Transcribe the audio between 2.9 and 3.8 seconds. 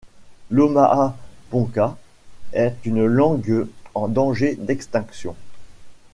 langue